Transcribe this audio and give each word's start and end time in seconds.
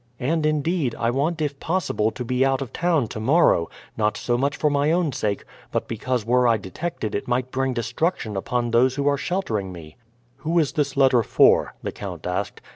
And, 0.19 0.47
indeed, 0.47 0.95
I 0.95 1.11
want 1.11 1.43
if 1.43 1.59
possible 1.59 2.09
to 2.09 2.25
be 2.25 2.43
out 2.43 2.59
of 2.59 2.73
town 2.73 3.07
tomorrow; 3.07 3.69
not 3.95 4.17
so 4.17 4.35
much 4.35 4.57
for 4.57 4.67
my 4.71 4.91
own 4.91 5.11
sake, 5.11 5.45
but 5.71 5.87
because 5.87 6.25
were 6.25 6.47
I 6.47 6.57
detected 6.57 7.13
it 7.13 7.27
might 7.27 7.51
bring 7.51 7.75
destruction 7.75 8.35
upon 8.35 8.71
those 8.71 8.95
who 8.95 9.07
are 9.07 9.15
sheltering 9.15 9.71
me." 9.71 9.97
"Who 10.37 10.57
is 10.57 10.71
this 10.71 10.97
letter 10.97 11.21
for?" 11.21 11.75
the 11.83 11.91
count 11.91 12.25
asked. 12.25 12.61